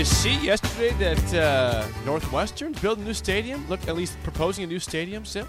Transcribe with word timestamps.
You 0.00 0.06
see 0.06 0.42
yesterday 0.42 0.88
that 0.92 1.34
uh, 1.34 1.86
Northwestern's 2.06 2.80
building 2.80 3.04
a 3.04 3.08
new 3.08 3.12
stadium? 3.12 3.68
Look, 3.68 3.86
at 3.86 3.94
least 3.94 4.16
proposing 4.22 4.64
a 4.64 4.66
new 4.66 4.78
stadium. 4.78 5.26
Sim? 5.26 5.46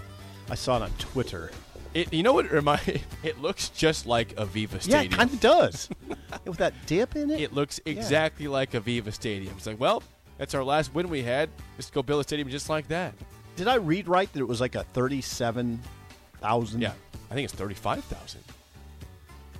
I 0.50 0.56
saw 0.56 0.76
it 0.76 0.82
on 0.82 0.90
Twitter. 0.98 1.50
It, 1.94 2.12
you 2.12 2.22
know 2.22 2.34
what 2.34 2.44
it 2.44 2.52
remind? 2.52 3.00
It 3.22 3.40
looks 3.40 3.70
just 3.70 4.04
like 4.04 4.34
Aviva 4.34 4.72
Yeah, 4.74 4.78
Stadium. 4.80 5.04
it 5.06 5.16
kind 5.16 5.32
of 5.32 5.40
does. 5.40 5.88
With 6.44 6.58
that 6.58 6.74
dip 6.84 7.16
in 7.16 7.30
it. 7.30 7.40
It 7.40 7.54
looks 7.54 7.80
exactly 7.86 8.46
like 8.46 8.72
Aviva 8.72 9.10
Stadium. 9.10 9.54
It's 9.56 9.66
like, 9.66 9.80
well, 9.80 10.02
that's 10.36 10.54
our 10.54 10.62
last 10.62 10.94
win 10.94 11.08
we 11.08 11.22
had. 11.22 11.48
Let's 11.78 11.90
go 11.90 12.02
build 12.02 12.20
a 12.20 12.24
stadium 12.24 12.50
just 12.50 12.68
like 12.68 12.88
that. 12.88 13.14
Did 13.56 13.68
I 13.68 13.76
read 13.76 14.06
right 14.06 14.30
that 14.34 14.38
it 14.38 14.48
was 14.48 14.60
like 14.60 14.74
a 14.74 14.84
thirty-seven 14.84 15.80
thousand? 16.42 16.82
Yeah, 16.82 16.92
I 17.30 17.34
think 17.34 17.46
it's 17.46 17.54
thirty-five 17.54 18.04
thousand. 18.04 18.42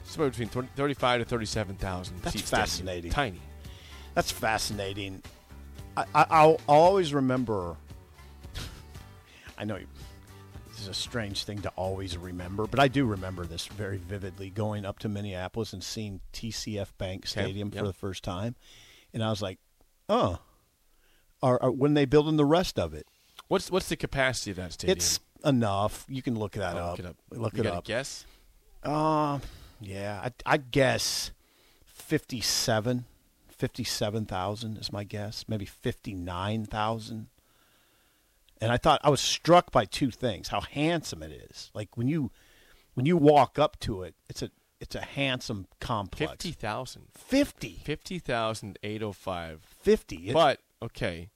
Somewhere 0.04 0.28
between 0.28 0.48
30, 0.48 0.68
thirty-five 0.76 1.20
to 1.22 1.24
thirty-seven 1.24 1.76
thousand. 1.76 2.20
That's 2.20 2.42
fascinating. 2.42 3.10
Tiny. 3.10 3.40
That's 4.14 4.30
fascinating. 4.30 5.22
I, 5.96 6.04
I, 6.14 6.26
I'll, 6.30 6.60
I'll 6.68 6.76
always 6.76 7.14
remember. 7.14 7.76
I 9.58 9.64
know 9.64 9.78
this 10.68 10.80
is 10.80 10.88
a 10.88 10.94
strange 10.94 11.44
thing 11.44 11.60
to 11.62 11.68
always 11.76 12.16
remember, 12.16 12.66
but 12.66 12.80
I 12.80 12.88
do 12.88 13.04
remember 13.04 13.44
this 13.46 13.66
very 13.66 13.98
vividly. 13.98 14.50
Going 14.50 14.84
up 14.84 14.98
to 15.00 15.08
Minneapolis 15.08 15.72
and 15.72 15.82
seeing 15.82 16.20
TCF 16.32 16.88
Bank 16.98 17.26
Stadium 17.26 17.70
yep. 17.72 17.80
for 17.80 17.86
the 17.86 17.92
first 17.92 18.24
time, 18.24 18.56
and 19.12 19.22
I 19.22 19.30
was 19.30 19.42
like, 19.42 19.58
"Oh, 20.08 20.40
are, 21.42 21.62
are 21.62 21.70
when 21.70 21.94
they 21.94 22.04
building 22.04 22.36
the 22.36 22.44
rest 22.44 22.78
of 22.78 22.94
it? 22.94 23.06
What's 23.48 23.70
what's 23.70 23.88
the 23.88 23.96
capacity 23.96 24.52
of 24.52 24.56
that 24.58 24.72
stadium? 24.72 24.96
It's 24.96 25.20
enough. 25.44 26.06
You 26.08 26.22
can 26.22 26.38
look 26.38 26.52
that 26.52 26.76
Oh, 26.76 26.78
up. 26.78 26.90
Look 26.90 27.00
it 27.00 27.06
up. 27.06 27.16
Look 27.30 27.56
you 27.56 27.60
it 27.60 27.66
up. 27.66 27.84
Guess. 27.84 28.26
Uh, 28.82 29.38
yeah, 29.80 30.20
I, 30.24 30.54
I 30.54 30.56
guess 30.56 31.30
57, 31.84 33.04
57,000 33.62 34.76
is 34.78 34.92
my 34.92 35.04
guess. 35.04 35.44
Maybe 35.46 35.64
59,000. 35.66 37.28
And 38.60 38.72
I 38.72 38.76
thought 38.76 39.00
I 39.04 39.08
was 39.10 39.20
struck 39.20 39.70
by 39.70 39.84
two 39.84 40.10
things: 40.10 40.48
how 40.48 40.60
handsome 40.62 41.22
it 41.22 41.30
is. 41.30 41.70
Like 41.72 41.96
when 41.96 42.08
you 42.08 42.32
when 42.94 43.06
you 43.06 43.16
walk 43.16 43.60
up 43.60 43.78
to 43.80 44.02
it, 44.02 44.14
it's 44.28 44.42
a 44.42 44.50
it's 44.80 44.96
a 44.96 45.00
handsome 45.00 45.66
complex. 45.80 46.30
Fifty 46.32 46.50
thousand. 46.52 47.06
50. 47.16 47.82
Fifty 47.84 48.18
thousand 48.18 48.78
eight 48.82 49.00
hundred 49.00 49.14
five. 49.14 49.60
50. 49.80 50.16
It- 50.28 50.34
But 50.34 50.58
okay, 50.82 51.30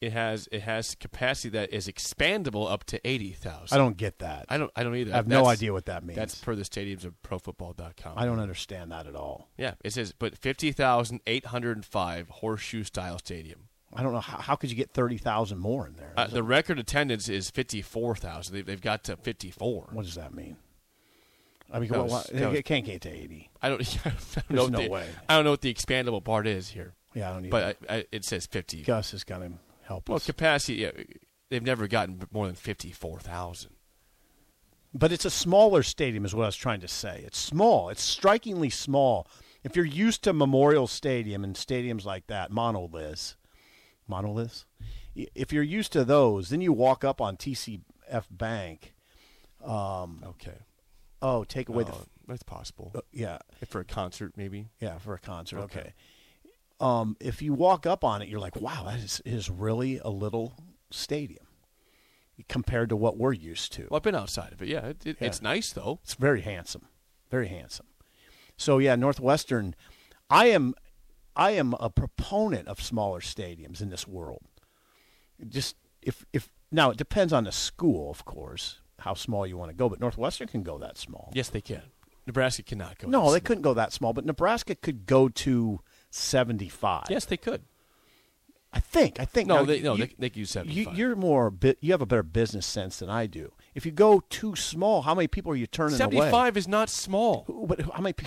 it 0.00 0.12
has 0.12 0.48
it 0.52 0.62
has 0.62 0.94
capacity 0.94 1.48
that 1.50 1.72
is 1.72 1.88
expandable 1.88 2.70
up 2.70 2.84
to 2.84 3.06
eighty 3.06 3.32
thousand. 3.32 3.74
I 3.74 3.78
don't 3.78 3.96
get 3.96 4.18
that. 4.18 4.46
I 4.48 4.58
don't. 4.58 4.70
I 4.76 4.82
don't 4.82 4.94
either. 4.96 5.12
I 5.12 5.16
have 5.16 5.26
no 5.28 5.46
idea 5.46 5.72
what 5.72 5.86
that 5.86 6.04
means. 6.04 6.16
That's 6.16 6.34
per 6.36 6.54
the 6.54 6.62
stadiums 6.64 7.04
of 7.04 7.14
ProFootball.com. 7.22 8.14
I 8.16 8.24
don't 8.26 8.40
understand 8.40 8.92
that 8.92 9.06
at 9.06 9.14
all. 9.16 9.48
Yeah, 9.56 9.74
it 9.82 9.92
says, 9.92 10.12
but 10.12 10.36
fifty 10.36 10.72
thousand 10.72 11.20
eight 11.26 11.46
hundred 11.46 11.84
five 11.84 12.28
horseshoe 12.28 12.84
style 12.84 13.18
stadium. 13.18 13.68
I 13.94 14.02
don't 14.02 14.12
know 14.12 14.20
how, 14.20 14.38
how 14.38 14.56
could 14.56 14.68
you 14.68 14.76
get 14.76 14.90
30,000 14.90 15.58
more 15.58 15.86
in 15.86 15.94
there? 15.94 16.12
Uh, 16.16 16.26
the 16.26 16.42
record 16.42 16.78
attendance 16.78 17.28
is 17.30 17.48
fifty 17.48 17.80
four 17.80 18.14
thousand. 18.14 18.54
They, 18.54 18.62
they've 18.62 18.80
got 18.80 19.04
to 19.04 19.16
fifty 19.16 19.50
four. 19.50 19.88
what 19.92 20.04
does 20.04 20.16
that 20.16 20.34
mean? 20.34 20.56
I 21.72 21.78
mean, 21.78 21.88
was- 21.90 22.10
was- 22.12 22.30
it 22.32 22.64
can't 22.64 22.84
get 22.84 23.00
to 23.02 23.08
80. 23.10 23.50
I 23.62 23.68
don't. 23.70 23.80
I 24.06 24.10
don't 24.10 24.18
There's 24.48 24.50
know 24.50 24.62
what 24.64 24.72
no 24.72 24.78
the- 24.82 24.88
way. 24.90 25.06
I 25.28 25.36
don't 25.36 25.44
know 25.44 25.50
what 25.52 25.62
the 25.62 25.72
expandable 25.72 26.22
part 26.22 26.46
is 26.46 26.68
here, 26.68 26.94
Yeah, 27.14 27.30
I 27.30 27.32
don't 27.32 27.42
need 27.42 27.50
but 27.50 27.76
I, 27.88 27.96
I, 27.96 28.04
it 28.12 28.24
says 28.24 28.46
fifty. 28.46 28.82
Gus 28.82 29.12
has 29.12 29.24
got 29.24 29.38
to 29.38 29.52
help 29.86 30.08
Well, 30.08 30.16
us. 30.16 30.26
capacity. 30.26 30.74
Yeah, 30.82 30.90
they've 31.50 31.62
never 31.62 31.86
gotten 31.88 32.22
more 32.32 32.46
than 32.46 32.54
fifty 32.56 32.92
four 32.92 33.18
thousand. 33.20 33.72
But 34.94 35.12
it's 35.12 35.24
a 35.26 35.30
smaller 35.30 35.82
stadium, 35.82 36.24
is 36.24 36.34
what 36.34 36.44
I 36.44 36.46
was 36.46 36.56
trying 36.56 36.80
to 36.80 36.88
say. 36.88 37.22
It's 37.26 37.38
small. 37.38 37.88
It's 37.90 38.02
strikingly 38.02 38.70
small. 38.70 39.26
If 39.62 39.76
you're 39.76 39.84
used 39.84 40.22
to 40.24 40.32
Memorial 40.32 40.86
Stadium 40.86 41.44
and 41.44 41.54
stadiums 41.54 42.04
like 42.04 42.28
that, 42.28 42.50
monoliths, 42.50 43.36
monoliths. 44.08 44.64
If 45.14 45.52
you're 45.52 45.62
used 45.62 45.92
to 45.92 46.04
those, 46.04 46.48
then 46.50 46.60
you 46.60 46.72
walk 46.72 47.04
up 47.04 47.20
on 47.20 47.36
TCF 47.36 48.24
Bank. 48.30 48.94
Um, 49.64 50.22
okay. 50.24 50.58
Oh, 51.20 51.44
take 51.44 51.68
away 51.68 51.84
Oh, 51.88 52.04
that's 52.28 52.42
possible. 52.44 52.90
the 52.94 53.02
yeah, 53.12 53.38
for 53.66 53.80
a 53.80 53.84
concert, 53.84 54.32
maybe. 54.36 54.68
yeah, 54.80 54.98
for 54.98 55.14
a 55.14 55.18
concert. 55.18 55.58
Okay. 55.60 55.80
Okay. 55.80 55.94
Um, 56.78 57.16
if 57.20 57.40
you 57.40 57.54
walk 57.54 57.86
up 57.86 58.04
on 58.04 58.20
it, 58.22 58.28
you're 58.28 58.40
like, 58.40 58.56
wow, 58.56 58.84
that 58.84 58.98
is, 58.98 59.22
is 59.24 59.48
really 59.48 59.98
a 59.98 60.10
little 60.10 60.54
stadium 60.90 61.46
compared 62.48 62.90
to 62.90 62.96
what 62.96 63.16
we're 63.16 63.32
used 63.32 63.72
to. 63.72 63.86
Well, 63.90 63.96
I've 63.96 64.02
been 64.02 64.14
outside 64.14 64.52
of 64.52 64.60
it. 64.60 64.68
Yeah, 64.68 64.86
it, 64.86 65.06
it, 65.06 65.16
it's 65.20 65.40
nice 65.40 65.72
though. 65.72 66.00
It's 66.02 66.14
very 66.14 66.42
handsome, 66.42 66.88
very 67.30 67.48
handsome. 67.48 67.86
So 68.56 68.78
yeah, 68.78 68.94
Northwestern. 68.96 69.74
I 70.28 70.46
am, 70.46 70.74
I 71.34 71.52
am 71.52 71.74
a 71.78 71.88
proponent 71.88 72.68
of 72.68 72.82
smaller 72.82 73.20
stadiums 73.20 73.80
in 73.80 73.90
this 73.90 74.06
world. 74.06 74.42
Just 75.48 75.76
if 76.02 76.24
if 76.32 76.50
now 76.72 76.90
it 76.90 76.96
depends 76.96 77.32
on 77.32 77.44
the 77.44 77.52
school, 77.52 78.10
of 78.10 78.24
course, 78.24 78.80
how 79.00 79.14
small 79.14 79.46
you 79.46 79.56
want 79.56 79.70
to 79.70 79.76
go. 79.76 79.88
But 79.88 80.00
Northwestern 80.00 80.48
can 80.48 80.62
go 80.62 80.78
that 80.78 80.98
small. 80.98 81.30
Yes, 81.34 81.48
they 81.48 81.60
can. 81.60 81.82
Nebraska 82.26 82.62
cannot 82.62 82.98
go. 82.98 83.08
No, 83.08 83.24
they 83.24 83.26
small. 83.28 83.40
couldn't 83.40 83.62
go 83.62 83.74
that 83.74 83.92
small. 83.92 84.12
But 84.12 84.24
Nebraska 84.24 84.74
could 84.74 85.06
go 85.06 85.28
to 85.28 85.80
seventy-five. 86.10 87.06
Yes, 87.10 87.24
they 87.24 87.36
could. 87.36 87.62
I 88.72 88.80
think. 88.80 89.18
I 89.20 89.24
think. 89.24 89.48
No, 89.48 89.56
Now, 89.56 89.64
they 89.64 89.80
no, 89.80 89.94
you- 89.94 90.06
they, 90.06 90.14
they 90.18 90.28
could 90.30 90.36
use 90.38 90.50
You, 90.54 90.60
seventy-five. 90.60 90.98
you're 90.98 91.16
more. 91.16 91.50
Bit, 91.50 91.78
you 91.80 91.92
have 91.92 92.02
a 92.02 92.06
better 92.06 92.22
business 92.22 92.66
sense 92.66 92.98
than 92.98 93.08
I 93.08 93.26
do. 93.26 93.52
If 93.74 93.86
you 93.86 93.92
go 93.92 94.22
too 94.28 94.56
small, 94.56 95.02
how 95.02 95.14
many 95.14 95.28
people 95.28 95.52
are 95.52 95.56
you 95.56 95.66
turning 95.66 95.94
away? 96.00 96.14
seventy-five 96.16 96.56
is 96.56 96.68
not 96.68 96.88
small. 96.90 97.44
But 97.68 97.80
how 97.82 98.00
many? 98.00 98.14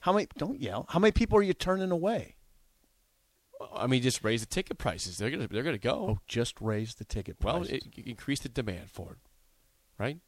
How 0.00 0.12
many? 0.12 0.26
Don't 0.36 0.60
yell. 0.60 0.84
How 0.88 0.98
many 0.98 1.12
people 1.12 1.38
are 1.38 1.42
you 1.42 1.54
turning 1.54 1.92
away? 1.92 2.34
I 3.72 3.86
mean, 3.86 4.02
just 4.02 4.24
raise 4.24 4.40
the 4.40 4.46
ticket 4.48 4.76
prices. 4.76 5.16
They're 5.16 5.30
gonna 5.30 5.46
they're 5.46 5.62
gonna 5.62 5.78
go. 5.78 5.92
Oh, 5.92 6.18
just 6.26 6.60
raise 6.60 6.96
the 6.96 7.04
ticket 7.04 7.36
well, 7.40 7.62
it, 7.62 7.84
increase 8.04 8.40
the 8.40 8.48
demand 8.48 8.90
for 8.90 9.12
it, 9.12 9.18
right? 9.98 10.18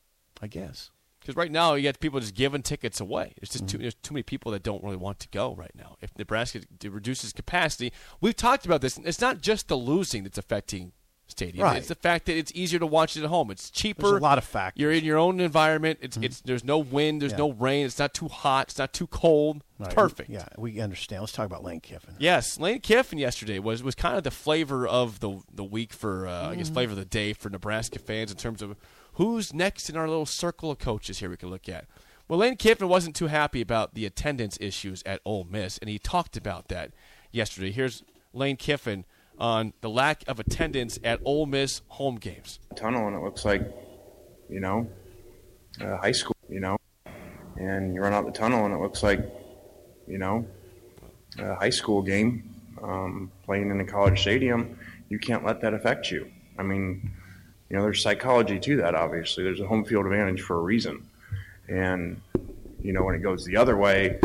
I 0.40 0.46
guess. 0.46 0.90
Because 1.24 1.36
right 1.36 1.50
now 1.50 1.72
you 1.72 1.84
got 1.84 1.98
people 2.00 2.20
just 2.20 2.34
giving 2.34 2.62
tickets 2.62 3.00
away. 3.00 3.32
There's 3.40 3.48
just 3.48 3.64
Mm-hmm. 3.64 3.76
too 3.78 3.78
there's 3.78 3.94
too 3.94 4.12
many 4.12 4.22
people 4.24 4.52
that 4.52 4.62
don't 4.62 4.84
really 4.84 4.98
want 4.98 5.20
to 5.20 5.28
go 5.28 5.54
right 5.54 5.74
now. 5.74 5.96
If 6.02 6.10
Nebraska 6.18 6.60
reduces 6.84 7.32
capacity, 7.32 7.94
we've 8.20 8.36
talked 8.36 8.66
about 8.66 8.82
this. 8.82 8.98
It's 8.98 9.22
not 9.22 9.40
just 9.40 9.68
the 9.68 9.76
losing 9.76 10.24
that's 10.24 10.36
affecting 10.36 10.92
stadiums. 11.28 11.60
Right. 11.62 11.78
It's 11.78 11.88
the 11.88 11.94
fact 11.94 12.26
that 12.26 12.36
it's 12.36 12.52
easier 12.54 12.78
to 12.78 12.86
watch 12.86 13.16
it 13.16 13.22
at 13.24 13.28
home. 13.28 13.50
It's 13.50 13.70
cheaper. 13.70 14.02
There's 14.02 14.14
a 14.20 14.22
lot 14.22 14.38
of 14.38 14.44
factors. 14.44 14.74
Mm-hmm. 14.78 14.82
You're 14.82 14.92
in 14.92 15.04
your 15.04 15.18
own 15.18 15.40
environment. 15.40 15.98
It's 16.02 16.16
it's 16.18 16.40
there's 16.42 16.64
no 16.64 16.78
wind. 16.78 17.22
There's 17.22 17.32
Yeah. 17.32 17.38
no 17.38 17.52
rain. 17.52 17.86
It's 17.86 17.98
not 17.98 18.14
too 18.14 18.28
hot. 18.28 18.68
It's 18.68 18.78
not 18.78 18.92
too 18.92 19.06
cold. 19.06 19.62
Right. 19.78 19.92
perfect. 19.94 20.30
Yeah, 20.30 20.46
we 20.56 20.80
understand. 20.80 21.22
Let's 21.22 21.32
talk 21.32 21.46
about 21.46 21.64
Lane 21.64 21.80
Kiffin. 21.80 22.14
Yes, 22.18 22.58
Lane 22.60 22.80
Kiffin 22.80 23.18
yesterday 23.18 23.58
was 23.58 23.82
was 23.82 23.94
kind 23.94 24.16
of 24.16 24.22
the 24.24 24.30
flavor 24.30 24.86
of 24.86 25.20
the 25.20 25.40
the 25.52 25.64
week 25.64 25.92
for 25.92 26.26
uh, 26.28 26.50
I 26.50 26.54
guess 26.54 26.66
Mm-hmm. 26.66 26.74
flavor 26.74 26.92
of 26.92 26.98
the 26.98 27.04
day 27.04 27.32
for 27.32 27.50
Nebraska 27.50 27.98
fans 27.98 28.30
in 28.30 28.36
terms 28.36 28.62
of 28.62 28.76
who's 29.14 29.52
next 29.54 29.88
in 29.88 29.96
our 29.96 30.08
little 30.08 30.26
circle 30.26 30.70
of 30.70 30.78
coaches 30.78 31.18
here 31.20 31.30
we 31.30 31.36
can 31.36 31.50
look 31.50 31.68
at. 31.68 31.86
Well, 32.28 32.38
Lane 32.38 32.56
Kiffin 32.56 32.88
wasn't 32.88 33.14
too 33.16 33.26
happy 33.26 33.60
about 33.60 33.94
the 33.94 34.06
attendance 34.06 34.56
issues 34.60 35.02
at 35.04 35.20
Ole 35.26 35.44
Miss, 35.44 35.76
and 35.78 35.90
he 35.90 35.98
talked 35.98 36.36
about 36.38 36.68
that 36.68 36.92
yesterday. 37.32 37.70
Here's 37.70 38.02
Lane 38.32 38.56
Kiffin 38.56 39.04
on 39.38 39.72
the 39.80 39.90
lack 39.90 40.24
of 40.26 40.38
attendance 40.38 40.98
at 41.02 41.20
Ole 41.24 41.46
Miss 41.46 41.82
home 41.88 42.16
games. 42.16 42.60
tunnel 42.76 43.06
and 43.06 43.16
it 43.16 43.22
looks 43.22 43.44
like, 43.44 43.62
you 44.48 44.60
know, 44.60 44.88
high 45.80 46.12
school, 46.12 46.36
you 46.48 46.60
know, 46.60 46.76
and 47.56 47.94
you 47.94 48.00
run 48.00 48.12
out 48.12 48.26
the 48.26 48.32
tunnel 48.32 48.64
and 48.64 48.74
it 48.74 48.80
looks 48.80 49.02
like, 49.02 49.20
you 50.06 50.18
know, 50.18 50.46
a 51.38 51.54
high 51.54 51.70
school 51.70 52.02
game 52.02 52.54
um, 52.82 53.30
playing 53.44 53.70
in 53.70 53.80
a 53.80 53.84
college 53.84 54.20
stadium. 54.20 54.78
You 55.08 55.18
can't 55.18 55.44
let 55.44 55.60
that 55.62 55.74
affect 55.74 56.10
you. 56.10 56.30
I 56.58 56.62
mean, 56.62 57.10
you 57.68 57.76
know, 57.76 57.82
there's 57.82 58.02
psychology 58.02 58.58
to 58.60 58.76
that. 58.78 58.94
Obviously, 58.94 59.44
there's 59.44 59.60
a 59.60 59.66
home 59.66 59.84
field 59.84 60.06
advantage 60.06 60.40
for 60.40 60.56
a 60.56 60.60
reason, 60.60 61.06
and 61.68 62.20
you 62.82 62.92
know, 62.92 63.02
when 63.02 63.14
it 63.14 63.20
goes 63.20 63.44
the 63.44 63.56
other 63.56 63.76
way, 63.76 64.18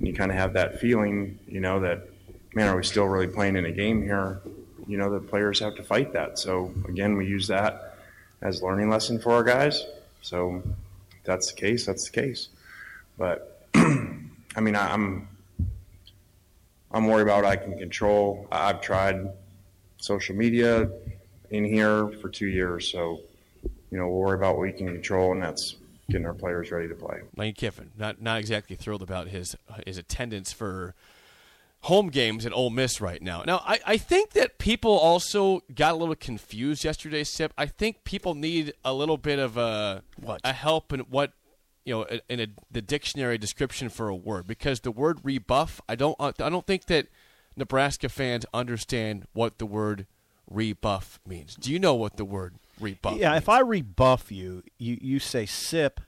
you 0.00 0.12
kind 0.14 0.30
of 0.30 0.36
have 0.36 0.54
that 0.54 0.80
feeling, 0.80 1.38
you 1.46 1.60
know, 1.60 1.80
that 1.80 2.08
man, 2.54 2.68
are 2.68 2.76
we 2.76 2.82
still 2.82 3.04
really 3.04 3.26
playing 3.26 3.56
in 3.56 3.66
a 3.66 3.70
game 3.70 4.02
here? 4.02 4.40
You 4.86 4.98
know, 4.98 5.10
the 5.10 5.20
players 5.20 5.60
have 5.60 5.76
to 5.76 5.82
fight 5.82 6.12
that. 6.12 6.38
So 6.38 6.72
again, 6.88 7.16
we 7.16 7.26
use 7.26 7.48
that 7.48 7.98
as 8.40 8.62
learning 8.62 8.90
lesson 8.90 9.18
for 9.18 9.32
our 9.32 9.42
guys. 9.42 9.84
So 10.22 10.62
if 11.10 11.24
that's 11.24 11.52
the 11.52 11.56
case, 11.56 11.86
that's 11.86 12.08
the 12.08 12.20
case. 12.20 12.48
But 13.18 13.66
I 13.74 14.60
mean, 14.60 14.76
I, 14.76 14.92
I'm 14.92 15.28
I'm 16.90 17.06
worried 17.06 17.22
about 17.22 17.44
what 17.44 17.52
I 17.52 17.56
can 17.56 17.78
control. 17.78 18.46
I've 18.50 18.80
tried 18.80 19.28
social 19.98 20.36
media 20.36 20.90
in 21.50 21.64
here 21.64 22.08
for 22.08 22.28
two 22.28 22.46
years, 22.46 22.90
so 22.90 23.20
you 23.90 23.98
know 23.98 24.08
we'll 24.08 24.20
worry 24.20 24.36
about 24.36 24.56
what 24.56 24.62
we 24.62 24.72
can 24.72 24.86
control, 24.86 25.32
and 25.32 25.42
that's 25.42 25.76
getting 26.10 26.26
our 26.26 26.34
players 26.34 26.70
ready 26.70 26.88
to 26.88 26.94
play. 26.94 27.20
Lane 27.36 27.54
Kiffin, 27.54 27.90
not 27.96 28.20
not 28.20 28.38
exactly 28.38 28.76
thrilled 28.76 29.02
about 29.02 29.28
his 29.28 29.56
his 29.84 29.98
attendance 29.98 30.52
for 30.52 30.94
home 31.86 32.08
games 32.08 32.44
at 32.44 32.52
Ole 32.52 32.70
Miss 32.70 33.00
right 33.00 33.22
now. 33.22 33.42
Now, 33.46 33.62
I, 33.64 33.78
I 33.86 33.96
think 33.96 34.30
that 34.30 34.58
people 34.58 34.90
also 34.98 35.60
got 35.74 35.92
a 35.92 35.96
little 35.96 36.14
confused 36.16 36.84
yesterday, 36.84 37.22
Sip. 37.24 37.52
I 37.56 37.66
think 37.66 38.04
people 38.04 38.34
need 38.34 38.74
a 38.84 38.92
little 38.92 39.16
bit 39.16 39.38
of 39.38 39.56
a 39.56 40.02
What? 40.20 40.40
a 40.44 40.52
help 40.52 40.92
in 40.92 41.00
what 41.00 41.32
you 41.84 41.94
know 41.94 42.06
in 42.28 42.40
a, 42.40 42.46
the 42.70 42.82
dictionary 42.82 43.38
description 43.38 43.88
for 43.88 44.08
a 44.08 44.14
word 44.16 44.46
because 44.46 44.80
the 44.80 44.90
word 44.90 45.20
rebuff. 45.22 45.80
I 45.88 45.94
don't 45.94 46.16
uh, 46.18 46.32
I 46.40 46.50
don't 46.50 46.66
think 46.66 46.86
that 46.86 47.06
Nebraska 47.56 48.08
fans 48.08 48.44
understand 48.52 49.24
what 49.32 49.58
the 49.58 49.66
word 49.66 50.06
rebuff 50.50 51.20
means. 51.26 51.54
Do 51.56 51.72
you 51.72 51.78
know 51.78 51.94
what 51.94 52.16
the 52.16 52.24
word 52.24 52.56
rebuff? 52.80 53.16
Yeah, 53.16 53.30
means? 53.30 53.42
if 53.42 53.48
I 53.48 53.60
rebuff 53.60 54.30
you, 54.32 54.62
you 54.78 54.98
you 55.00 55.18
say 55.18 55.46
sip. 55.46 56.00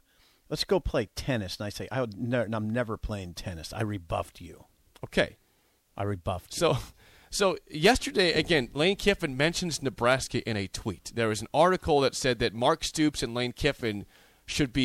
Let's 0.51 0.65
go 0.65 0.81
play 0.81 1.09
tennis, 1.15 1.59
and 1.59 1.67
I 1.67 1.69
say 1.69 1.89
I 1.93 2.01
would. 2.01 2.19
Ne- 2.19 2.47
I'm 2.53 2.71
never 2.71 2.97
playing 2.97 3.35
tennis. 3.35 3.73
I 3.73 3.83
rebuffed 3.83 4.41
you. 4.41 4.65
okay. 5.05 5.37
I 5.99 6.05
rebuffed 6.05 6.55
you. 6.55 6.61
So, 6.61 6.79
so 7.31 7.59
yesterday 7.69 8.33
again, 8.33 8.71
Lane 8.73 8.97
Kiffin 8.97 9.37
mentions 9.37 9.83
Nebraska 9.83 10.49
in 10.49 10.57
a 10.57 10.69
tweet. 10.69 11.13
There 11.15 11.29
was 11.29 11.43
an 11.43 11.49
article 11.53 12.01
that 12.01 12.15
said 12.15 12.39
that 12.39 12.55
Mark 12.55 12.85
Stoops 12.85 13.23
and 13.23 13.35
Lane 13.35 13.53
Kiffin 13.53 14.07
should 14.47 14.73
be 14.73 14.85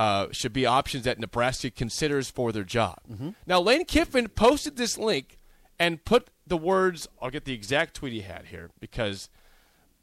Uh, 0.00 0.28
should 0.32 0.54
be 0.54 0.64
options 0.64 1.04
that 1.04 1.18
Nebraska 1.18 1.70
considers 1.70 2.30
for 2.30 2.52
their 2.52 2.64
job. 2.64 3.00
Now, 3.46 3.60
Lane 3.60 3.84
Kiffin 3.84 4.28
posted 4.28 4.78
this 4.78 4.96
link 4.96 5.38
and 5.78 6.02
put 6.06 6.30
the 6.46 6.56
words. 6.56 7.06
I'll 7.20 7.28
get 7.28 7.44
the 7.44 7.52
exact 7.52 7.96
tweet 7.96 8.14
he 8.14 8.22
had 8.22 8.46
here 8.46 8.70
because 8.80 9.28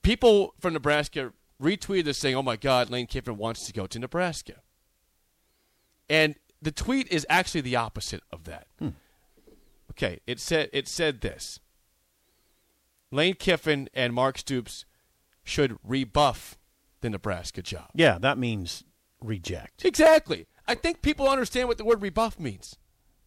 people 0.03 0.53
from 0.59 0.73
Nebraska 0.73 1.33
retweeted 1.59 2.03
this 2.05 2.19
saying, 2.19 2.35
"Oh 2.35 2.43
my 2.43 2.57
God, 2.57 2.91
Lane 2.91 3.07
Kiffin 3.07 3.37
wants 3.37 3.65
to 3.65 3.73
go 3.73 3.87
to 3.87 3.97
Nebraska," 3.97 4.61
and 6.07 6.35
the 6.61 6.71
tweet 6.71 7.07
is 7.11 7.25
actually 7.27 7.61
the 7.61 7.75
opposite 7.75 8.21
of 8.31 8.43
that. 8.43 8.67
Okay, 9.89 10.19
it 10.27 10.39
said 10.39 10.69
it 10.73 10.87
said 10.87 11.21
this: 11.21 11.59
Lane 13.11 13.33
Kiffin 13.33 13.89
and 13.95 14.13
Mark 14.13 14.37
Stoops 14.37 14.85
should 15.43 15.79
rebuff 15.83 16.55
the 17.01 17.09
Nebraska 17.09 17.63
job. 17.63 17.89
yeah, 17.95 18.19
that 18.19 18.37
means 18.37 18.83
reject. 19.21 19.85
Exactly. 19.85 20.47
I 20.67 20.75
think 20.75 21.01
people 21.01 21.27
understand 21.29 21.67
what 21.67 21.77
the 21.77 21.85
word 21.85 22.01
rebuff 22.01 22.39
means. 22.39 22.77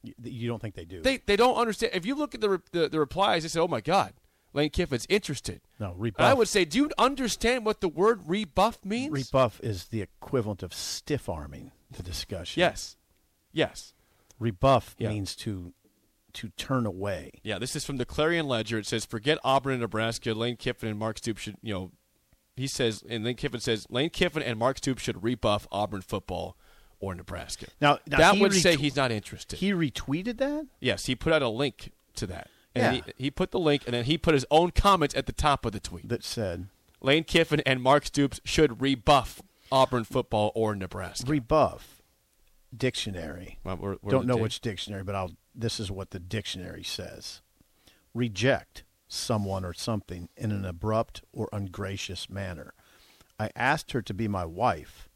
You, 0.03 0.15
you 0.23 0.49
don't 0.49 0.61
think 0.61 0.75
they 0.75 0.85
do? 0.85 1.01
They 1.03 1.19
they 1.19 1.37
don't 1.37 1.57
understand. 1.57 1.93
If 1.95 2.07
you 2.07 2.15
look 2.15 2.35
at 2.35 2.41
the 2.41 2.51
re- 2.51 2.59
the, 2.73 2.89
the 2.89 2.99
replies, 2.99 3.43
they 3.43 3.49
say, 3.49 3.61
"Oh 3.61 3.69
my 3.69 3.81
God, 3.81 4.15
Lane 4.53 4.71
Kiffin's 4.71 5.07
interested." 5.09 5.61
no, 5.79 5.95
And. 5.99 6.15
I 6.19 6.35
would 6.35 6.49
say, 6.49 6.65
do 6.65 6.79
you 6.79 6.91
understand 6.99 7.65
what 7.67 7.81
the 7.81 7.89
word 7.89 8.23
rebuff 8.27 8.85
means? 8.85 9.13
rebuff 9.13 9.61
is 9.63 9.89
the 9.89 10.01
equivalent 10.03 10.63
of 10.63 10.73
stiff 10.73 11.29
arming 11.29 11.73
the 11.91 12.03
discussion. 12.03 12.61
Yes. 12.61 12.97
Yes. 13.53 13.95
Rebuff 14.39 14.95
Yeah. 14.99 15.09
means 15.11 15.35
to 15.37 15.75
to 16.33 16.49
turn 16.51 16.87
away. 16.87 17.33
Yeah. 17.43 17.59
This 17.59 17.75
is 17.75 17.85
from 17.85 17.97
the 17.97 18.07
Clarion 18.07 18.47
Ledger. 18.47 18.79
It 18.79 18.87
says, 18.87 19.05
"Forget 19.05 19.39
Auburn 19.45 19.73
and 19.73 19.81
Nebraska. 19.83 20.33
Lane 20.33 20.57
Kiffin 20.57 20.89
and 20.89 20.99
Mark 20.99 21.19
Stoops 21.19 21.43
should, 21.43 21.57
you 21.63 21.75
know." 21.75 21.93
He 22.61 22.67
says, 22.67 23.03
and 23.09 23.25
Lane 23.25 23.37
Kiffin 23.37 23.61
says, 23.61 23.87
Lane 23.91 24.11
Kiffin 24.11 24.43
and 24.43 24.59
Mark 24.59 24.79
Stoops 24.79 25.03
should 25.03 25.23
rebuff 25.25 25.67
Auburn 25.73 26.03
football 26.03 26.57
or 27.01 27.15
Nebraska. 27.15 27.67
Now, 27.81 27.99
now 28.07 28.19
that 28.19 28.39
would 28.39 28.53
say 28.53 28.77
he's 28.77 28.97
not 28.97 29.11
interested. 29.11 29.59
He 29.59 29.73
retweeted 29.73 30.37
that. 30.39 30.67
yes, 30.81 31.07
he 31.07 31.15
put 31.15 31.33
out 31.33 31.43
a 31.43 31.49
link 31.49 31.93
to 32.17 32.27
that. 32.27 32.49
And 32.75 32.97
Yeah. 32.97 33.03
he, 33.17 33.25
he 33.25 33.31
put 33.31 33.51
the 33.51 33.59
link, 33.59 33.83
and 33.87 33.95
then 33.95 34.05
he 34.05 34.17
put 34.19 34.35
his 34.35 34.45
own 34.51 34.71
comments 34.71 35.15
at 35.15 35.27
the 35.27 35.33
top 35.33 35.65
of 35.65 35.73
the 35.73 35.81
tweet. 35.81 36.09
that 36.09 36.23
said 36.23 36.69
Lane 37.01 37.25
Kiffin 37.25 37.61
and 37.67 37.81
Mark 37.83 38.05
Stoops 38.07 38.41
should 38.45 38.81
rebuff 38.83 39.41
Auburn 39.73 40.05
football 40.05 40.53
or 40.55 40.75
Nebraska. 40.77 41.31
rebuff 41.31 42.03
dictionary. 42.77 43.59
Well, 43.65 43.77
we're- 43.77 43.97
we're 44.03 44.11
Don't 44.11 44.27
know 44.27 44.37
which 44.37 44.61
dictionary, 44.61 45.03
but 45.03 45.15
I'll. 45.15 45.33
This 45.55 45.81
is 45.81 45.91
what 45.91 46.11
the 46.11 46.21
dictionary 46.21 46.85
says: 46.85 47.41
reject 48.15 48.85
someone 49.11 49.65
or 49.65 49.75
something 49.75 50.29
in 50.37 50.53
an 50.53 50.65
abrupt 50.65 51.23
or 51.33 51.49
ungracious 51.53 52.31
manner. 52.31 52.73
I 53.39 53.51
asked 53.57 53.93
her 53.93 54.03
to 54.03 54.15
be 54.15 54.29
my 54.29 54.45
wife, 54.45 55.09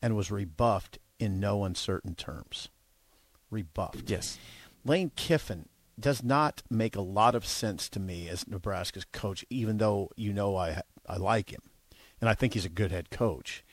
and 0.00 0.16
was 0.16 0.30
rebuffed 0.30 0.98
in 1.18 1.40
no 1.40 1.64
uncertain 1.64 2.14
terms. 2.14 2.68
Rebuffed. 3.50 4.10
Yes. 4.10 4.38
Lane 4.84 5.10
Kiffin 5.16 5.68
does 5.98 6.22
not 6.22 6.62
make 6.68 6.96
a 6.96 7.00
lot 7.00 7.34
of 7.34 7.46
sense 7.46 7.88
to 7.90 8.00
me 8.00 8.28
as 8.28 8.46
Nebraska's 8.46 9.06
coach, 9.06 9.44
even 9.48 9.78
though 9.78 10.10
you 10.16 10.32
know 10.32 10.56
I 10.56 10.82
I 11.06 11.16
like 11.16 11.50
him, 11.50 11.62
and 12.20 12.28
I 12.28 12.34
think 12.34 12.54
he's 12.54 12.64
a 12.64 12.70
good 12.70 12.90
head 12.92 13.10
coach. 13.10 13.64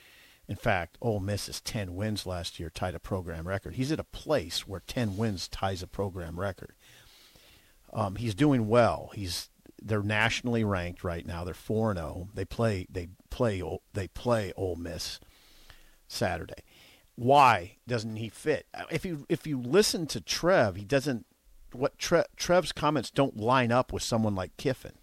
In 0.48 0.55
fact, 0.55 0.98
Ole 1.01 1.19
Miss's 1.19 1.62
ten 1.62 1.95
wins 1.95 2.25
last 2.25 2.60
year 2.60 2.69
tied 2.69 2.95
a 2.95 3.00
program 3.00 3.48
record. 3.48 3.75
He's 3.75 3.91
at 3.91 4.00
a 4.00 4.03
place 4.03 4.67
where 4.67 4.81
ten 4.86 5.17
wins 5.17 5.48
ties 5.48 5.81
a 5.81 5.88
program 5.88 6.39
record. 6.39 6.74
Um, 7.93 8.15
he's 8.15 8.36
doing 8.36 8.67
well. 8.67 9.12
He's 9.13 9.50
they're 9.81 10.03
nationally 10.03 10.63
ranked 10.63 11.03
right 11.03 11.25
now. 11.25 11.43
They're 11.43 11.53
four 11.53 11.89
and 11.91 11.97
zero. 12.00 12.29
They 12.33 12.45
play 12.45 12.88
they 12.89 13.07
play 13.29 13.61
they 13.93 14.07
play 14.07 14.53
Ole 14.55 14.75
Miss 14.75 15.19
Saturday. 16.07 16.63
Why 17.15 17.77
doesn't 17.88 18.15
he 18.15 18.29
fit? 18.29 18.67
If 18.89 19.05
you 19.05 19.25
if 19.29 19.45
you 19.47 19.59
listen 19.61 20.07
to 20.07 20.21
Trev, 20.21 20.75
he 20.75 20.83
doesn't. 20.85 21.25
What 21.73 21.97
Tre, 21.97 22.23
Trev's 22.35 22.71
comments 22.73 23.09
don't 23.11 23.38
line 23.38 23.71
up 23.71 23.93
with 23.93 24.03
someone 24.03 24.35
like 24.35 24.57
Kiffin. 24.57 24.93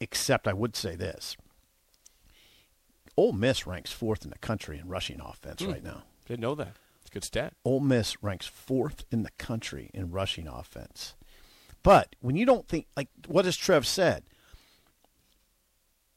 Except 0.00 0.48
I 0.48 0.52
would 0.52 0.74
say 0.76 0.96
this: 0.96 1.36
Ole 3.16 3.32
Miss 3.32 3.66
ranks 3.66 3.92
fourth 3.92 4.24
in 4.24 4.30
the 4.30 4.38
country 4.38 4.78
in 4.78 4.88
rushing 4.88 5.20
offense 5.20 5.62
Hmm. 5.62 5.70
right 5.70 5.84
now. 5.84 6.02
Didn't 6.26 6.40
know 6.40 6.54
that. 6.56 6.76
It's 7.02 7.10
a 7.10 7.14
good 7.14 7.24
stat. 7.24 7.54
Ole 7.64 7.80
Miss 7.80 8.20
ranks 8.22 8.46
fourth 8.46 9.04
in 9.10 9.22
the 9.22 9.30
country 9.32 9.90
in 9.94 10.10
rushing 10.10 10.48
offense. 10.48 11.14
But 11.84 12.16
when 12.20 12.34
you 12.34 12.44
don't 12.46 12.66
think 12.66 12.86
like 12.96 13.08
what 13.28 13.44
has 13.44 13.56
Trev 13.56 13.86
said? 13.86 14.24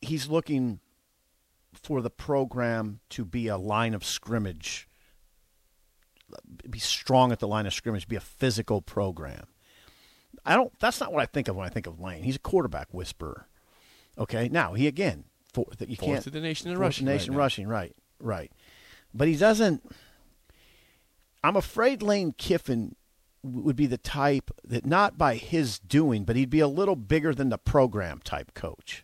He's 0.02 0.28
looking 0.28 0.80
for 1.74 2.02
the 2.02 2.10
program 2.10 3.02
to 3.10 3.26
be 3.26 3.48
a 3.48 3.58
line 3.58 3.94
of 3.94 4.04
scrimmage, 4.04 4.88
be 6.68 6.80
strong 6.80 7.32
at 7.32 7.40
the 7.40 7.48
line 7.48 7.68
of 7.68 7.74
scrimmage, 7.74 8.08
be 8.08 8.16
a 8.16 8.22
physical 8.22 8.82
program. 8.82 9.46
I 10.46 10.56
don't. 10.56 10.72
That's 10.80 11.00
not 11.00 11.12
what 11.12 11.22
I 11.22 11.26
think 11.26 11.48
of 11.48 11.56
when 11.56 11.66
I 11.66 11.70
think 11.70 11.86
of 11.86 12.00
Lane. 12.00 12.24
He's 12.24 12.38
a 12.38 12.40
quarterback 12.40 12.88
whisperer. 12.94 13.48
Okay, 14.18 14.50
now 14.50 14.74
he 14.74 14.88
again 14.88 15.26
for, 15.54 15.66
that 15.78 15.90
you 15.90 15.98
Fourth 15.98 16.24
can't 16.24 16.28
in 16.28 16.34
the 16.34 16.40
nation 16.40 16.72
in 16.72 16.78
rushing 16.78 17.06
right 17.06 17.14
nation 17.14 17.34
now. 17.34 17.40
rushing, 17.40 17.68
right, 17.68 17.96
right. 18.20 18.52
But 19.14 19.28
he 19.28 19.36
doesn't. 19.36 19.84
I'm 21.44 21.58
afraid 21.58 22.02
Lane 22.02 22.34
Kiffin 22.38 22.96
would 23.48 23.76
be 23.76 23.88
the 23.88 23.98
type 23.98 24.52
that 24.64 24.86
not 24.86 25.18
by 25.18 25.36
his 25.36 25.80
doing, 25.80 26.24
but 26.24 26.36
he'd 26.36 26.50
be 26.50 26.60
a 26.60 26.68
little 26.68 26.96
bigger 26.96 27.34
than 27.34 27.50
the 27.50 27.58
program 27.58 28.20
type 28.24 28.54
coach. 28.54 29.04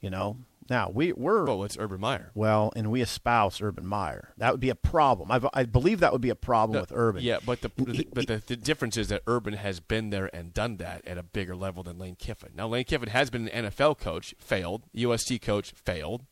You 0.00 0.10
know, 0.10 0.36
Now 0.68 0.90
we 0.92 1.12
we're 1.12 1.48
oh, 1.48 1.62
it's 1.64 1.76
Urban 1.78 2.00
Meyer. 2.00 2.30
well, 2.34 2.72
and 2.76 2.90
we 2.90 3.00
espouse 3.00 3.60
Urban 3.62 3.86
Meyer. 3.86 4.34
That 4.36 4.52
would 4.52 4.60
be 4.60 4.68
a 4.68 4.74
problem. 4.74 5.30
I, 5.32 5.40
I 5.54 5.64
believe 5.64 6.00
that 6.00 6.12
would 6.12 6.20
be 6.20 6.28
a 6.30 6.34
problem 6.36 6.80
with 6.80 6.92
Urban. 6.94 7.22
Yeah, 7.24 7.38
but 7.44 7.60
the, 7.62 7.70
He- 7.92 8.06
but 8.12 8.26
the, 8.26 8.42
the 8.46 8.56
difference 8.56 8.96
is 8.96 9.08
that 9.08 9.22
Urban 9.26 9.54
has 9.54 9.80
been 9.80 10.10
there 10.10 10.28
and 10.34 10.52
done 10.52 10.76
that 10.76 11.06
at 11.06 11.18
a 11.18 11.22
bigger 11.22 11.56
level 11.56 11.82
than 11.82 11.98
Lane 11.98 12.16
Kiffin. 12.16 12.50
Now 12.54 12.68
Lane 12.68 12.84
Kiffin 12.84 13.08
has 13.08 13.30
been 13.30 13.48
an 13.48 13.66
NFL 13.66 13.98
coach, 13.98 14.34
failed. 14.38 14.82
USC 14.94 15.40
coach, 15.40 15.72
failed. 15.72 16.24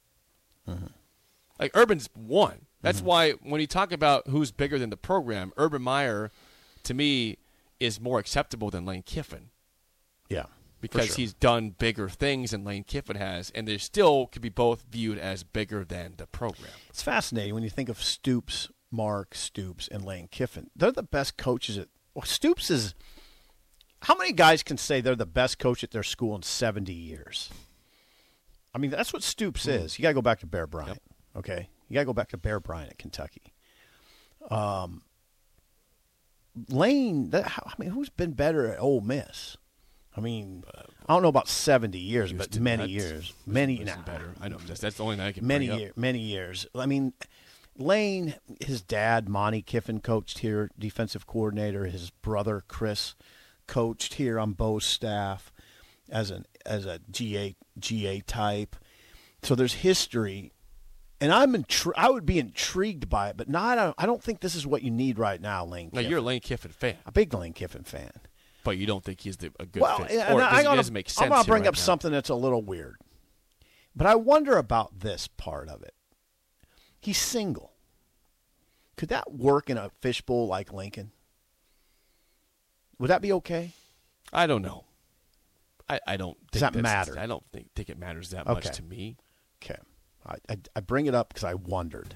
Mm-hmm. 0.68 0.86
Like 1.58 1.70
Urban's 1.76 2.08
won. 2.16 2.66
That's 2.82 3.00
why 3.00 3.32
when 3.42 3.62
you 3.62 3.66
talk 3.66 3.92
about 3.92 4.28
who's 4.28 4.52
bigger 4.52 4.78
than 4.78 4.90
the 4.90 4.96
program, 4.98 5.52
Urban 5.56 5.80
Meyer, 5.80 6.30
to 6.82 6.92
me, 6.92 7.38
is 7.80 8.00
more 8.00 8.18
acceptable 8.18 8.70
than 8.70 8.84
Lane 8.84 9.02
Kiffin 9.02 9.50
yeah, 10.28 10.46
because 10.80 11.06
sure. 11.06 11.16
he's 11.16 11.34
done 11.34 11.70
bigger 11.70 12.08
things 12.08 12.50
than 12.50 12.64
Lane 12.64 12.84
Kiffin 12.84 13.16
has, 13.16 13.50
and 13.54 13.66
they 13.68 13.78
still 13.78 14.26
could 14.26 14.42
be 14.42 14.48
both 14.48 14.84
viewed 14.90 15.18
as 15.18 15.42
bigger 15.44 15.84
than 15.84 16.14
the 16.16 16.26
program. 16.26 16.72
It's 16.88 17.02
fascinating 17.02 17.54
when 17.54 17.62
you 17.62 17.70
think 17.70 17.88
of 17.88 18.02
Stoops, 18.02 18.68
Mark 18.90 19.34
Stoops, 19.34 19.88
and 19.88 20.04
Lane 20.04 20.28
Kiffin. 20.28 20.70
They're 20.74 20.92
the 20.92 21.02
best 21.02 21.36
coaches 21.36 21.78
at. 21.78 21.88
Well, 22.14 22.24
Stoops 22.24 22.70
is. 22.70 22.94
How 24.02 24.14
many 24.14 24.32
guys 24.32 24.62
can 24.62 24.76
say 24.76 25.00
they're 25.00 25.16
the 25.16 25.24
best 25.24 25.58
coach 25.58 25.82
at 25.82 25.90
their 25.90 26.02
school 26.02 26.36
in 26.36 26.42
70 26.42 26.92
years? 26.92 27.48
I 28.74 28.78
mean, 28.78 28.90
that's 28.90 29.14
what 29.14 29.22
Stoops 29.22 29.66
is. 29.66 29.98
You 29.98 30.02
got 30.02 30.10
to 30.10 30.14
go 30.14 30.20
back 30.20 30.40
to 30.40 30.46
Bear 30.46 30.66
Bryant, 30.66 31.00
okay? 31.34 31.70
You 31.88 31.94
got 31.94 32.00
to 32.00 32.06
go 32.06 32.12
back 32.12 32.28
to 32.30 32.36
Bear 32.36 32.60
Bryant 32.60 32.90
at 32.90 32.98
Kentucky. 32.98 33.54
Um, 34.50 35.00
Lane, 36.68 37.30
that, 37.30 37.50
I 37.58 37.72
mean, 37.78 37.90
who's 37.90 38.08
been 38.08 38.32
better 38.32 38.68
at 38.72 38.80
Ole 38.80 39.00
Miss? 39.00 39.56
I 40.16 40.20
mean, 40.20 40.64
I 41.06 41.12
don't 41.12 41.22
know 41.22 41.28
about 41.28 41.48
70 41.48 41.98
years, 41.98 42.32
but 42.32 42.58
many 42.58 42.86
years. 42.88 43.32
Many 43.46 43.78
nah. 43.78 43.96
better. 44.02 44.32
I 44.40 44.48
know 44.48 44.58
that's, 44.58 44.80
that's 44.80 44.96
the 44.96 45.02
only 45.02 45.16
thing 45.16 45.26
I 45.26 45.32
can 45.32 45.46
many 45.46 45.66
years, 45.66 45.92
many 45.96 46.20
years. 46.20 46.66
I 46.74 46.86
mean, 46.86 47.14
Lane, 47.76 48.34
his 48.60 48.80
dad 48.80 49.28
Monte 49.28 49.62
Kiffin 49.62 50.00
coached 50.00 50.38
here, 50.38 50.70
defensive 50.78 51.26
coordinator. 51.26 51.86
His 51.86 52.10
brother 52.10 52.62
Chris 52.68 53.16
coached 53.66 54.14
here 54.14 54.38
on 54.38 54.52
Bo's 54.52 54.86
staff 54.86 55.52
as 56.08 56.30
an 56.30 56.46
as 56.64 56.86
a 56.86 57.00
GA 57.10 57.56
GA 57.78 58.20
type. 58.20 58.76
So 59.42 59.54
there's 59.54 59.74
history, 59.74 60.52
and 61.20 61.32
I'm 61.32 61.52
intri- 61.54 61.92
I 61.96 62.10
would 62.10 62.26
be 62.26 62.38
intrigued 62.38 63.08
by 63.08 63.28
it, 63.30 63.36
but 63.36 63.48
not. 63.48 63.78
I 63.78 63.84
don't, 63.84 63.94
I 63.98 64.06
don't 64.06 64.22
think 64.22 64.40
this 64.40 64.54
is 64.54 64.66
what 64.66 64.82
you 64.82 64.90
need 64.90 65.18
right 65.18 65.40
now, 65.40 65.64
Lane. 65.64 65.90
Now 65.92 66.00
you're 66.00 66.18
a 66.18 66.22
Lane 66.22 66.40
Kiffin 66.40 66.70
fan, 66.72 66.96
a 67.06 67.12
big 67.12 67.32
Lane 67.32 67.52
Kiffin 67.52 67.84
fan. 67.84 68.10
but 68.64 68.76
you 68.78 68.86
don't 68.86 69.04
think 69.04 69.20
he's 69.20 69.36
the, 69.36 69.50
a 69.60 69.66
good 69.66 69.82
well, 69.82 69.98
fit, 69.98 70.10
and 70.12 70.34
or 70.34 70.42
I 70.42 70.60
it 70.60 70.62
gotta- 70.64 70.76
doesn't 70.76 70.94
make 70.94 71.08
sense. 71.10 71.22
I'm 71.22 71.28
going 71.30 71.42
to 71.44 71.48
bring 71.50 71.62
right 71.62 71.68
up 71.68 71.74
now. 71.74 71.80
something 71.80 72.10
that's 72.12 72.28
a 72.30 72.34
little 72.34 72.62
weird, 72.62 72.96
but 73.94 74.06
I 74.06 74.14
wonder 74.16 74.56
about 74.56 75.00
this 75.00 75.28
part 75.28 75.68
of 75.68 75.82
it. 75.82 75.94
He's 77.00 77.18
single. 77.18 77.72
Could 78.96 79.08
that 79.10 79.32
work 79.32 79.68
in 79.70 79.76
a 79.76 79.90
fishbowl 80.00 80.46
like 80.46 80.72
Lincoln? 80.72 81.10
Would 82.98 83.10
that 83.10 83.20
be 83.22 83.32
okay? 83.32 83.72
I 84.32 84.46
don't 84.46 84.62
know. 84.62 84.84
I, 85.88 86.00
I 86.06 86.16
don't. 86.16 86.36
Does 86.50 86.62
think 86.62 86.74
that 86.74 86.82
matter? 86.82 87.18
I 87.18 87.26
don't 87.26 87.44
think 87.52 87.66
think 87.74 87.90
it 87.90 87.98
matters 87.98 88.30
that 88.30 88.46
Okay. 88.46 88.54
much 88.54 88.76
to 88.76 88.82
me. 88.82 89.16
Okay. 89.62 89.78
I, 90.26 90.36
I, 90.48 90.56
I 90.76 90.80
bring 90.80 91.06
it 91.06 91.14
up 91.14 91.28
because 91.28 91.44
I 91.44 91.54
wondered. 91.54 92.14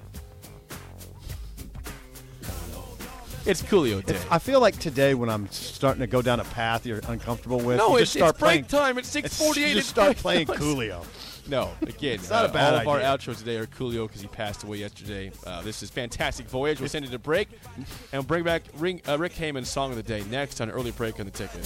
It's 3.45 3.61
Coolio 3.63 4.05
Day. 4.05 4.19
I 4.29 4.37
feel 4.37 4.59
like 4.59 4.77
today 4.79 5.13
when 5.15 5.29
I'm 5.29 5.49
starting 5.49 6.01
to 6.01 6.07
go 6.07 6.21
down 6.21 6.39
a 6.39 6.43
path 6.43 6.85
you're 6.85 7.01
uncomfortable 7.07 7.59
with, 7.59 7.77
no, 7.77 7.91
you 7.91 8.03
it's, 8.03 8.11
just 8.11 8.13
start 8.13 8.31
it's 8.31 8.39
break 8.39 8.67
playing, 8.67 8.83
time. 8.83 8.97
It's 8.97 9.07
six 9.07 9.25
it's- 9.27 9.39
forty 9.39 9.73
just 9.73 9.89
start 9.89 10.17
playing 10.17 10.47
Coolio. 10.47 11.05
No, 11.47 11.71
again, 11.81 12.15
it's 12.15 12.29
not 12.29 12.45
a 12.45 12.49
uh, 12.49 12.53
bad 12.53 12.73
all 12.75 12.81
of 12.81 12.87
our 12.87 12.99
outros 12.99 13.39
today 13.39 13.57
are 13.57 13.65
Coolio 13.65 14.07
because 14.07 14.21
he 14.21 14.27
passed 14.27 14.63
away 14.63 14.77
yesterday. 14.77 15.31
Uh, 15.47 15.63
this 15.63 15.81
is 15.81 15.89
fantastic 15.89 16.47
voyage. 16.47 16.79
We'll 16.79 16.89
send 16.89 17.05
it 17.05 17.11
to 17.11 17.17
break 17.17 17.47
and 17.75 17.87
we'll 18.13 18.23
bring 18.23 18.43
back 18.43 18.63
Ring, 18.77 19.01
uh, 19.07 19.17
Rick 19.17 19.33
Heyman's 19.33 19.69
song 19.69 19.89
of 19.89 19.95
the 19.97 20.03
day 20.03 20.23
next 20.29 20.61
on 20.61 20.69
early 20.69 20.91
break 20.91 21.19
on 21.19 21.25
the 21.25 21.31
ticket. 21.31 21.65